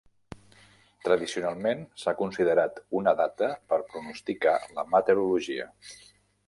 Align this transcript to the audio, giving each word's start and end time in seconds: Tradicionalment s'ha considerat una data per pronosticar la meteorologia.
Tradicionalment 1.07 1.83
s'ha 2.03 2.15
considerat 2.23 2.81
una 3.01 3.15
data 3.23 3.53
per 3.75 3.81
pronosticar 3.93 4.59
la 4.79 4.91
meteorologia. 4.97 5.71